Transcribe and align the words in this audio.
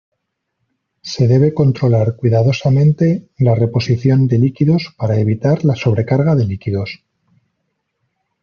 Se 1.03 1.27
debe 1.27 1.53
controlar 1.53 2.15
cuidadosamente 2.15 3.29
la 3.37 3.53
reposición 3.53 4.27
de 4.27 4.39
líquidos 4.39 4.95
para 4.97 5.19
evitar 5.19 5.63
la 5.63 5.75
sobrecarga 5.75 6.33
de 6.33 6.45
líquidos. 6.45 7.03